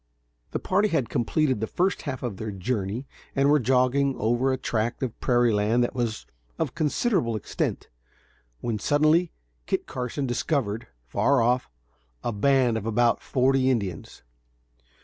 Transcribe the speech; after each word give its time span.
The 0.49 0.57
party 0.57 0.87
had 0.87 1.09
completed 1.09 1.59
the 1.59 1.67
first 1.67 2.01
half 2.09 2.23
of 2.23 2.37
their 2.37 2.49
journey, 2.49 3.05
and 3.35 3.51
were 3.51 3.59
jogging 3.59 4.15
along 4.15 4.21
over 4.25 4.51
a 4.51 4.57
tract 4.57 5.03
of 5.03 5.19
prairie 5.21 5.53
land 5.53 5.83
that 5.83 5.93
was 5.93 6.25
of 6.57 6.73
considerable 6.73 7.35
extent, 7.35 7.87
when 8.61 8.79
suddenly, 8.79 9.31
Kit 9.67 9.85
Carson 9.85 10.25
discovered, 10.25 10.87
far 11.05 11.39
off, 11.43 11.69
a 12.23 12.31
band 12.31 12.79
of 12.79 12.87
about 12.87 13.21
forty 13.21 13.69
Indians. 13.69 14.23